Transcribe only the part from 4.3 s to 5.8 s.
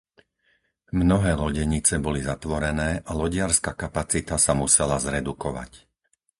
sa musela zredukovať.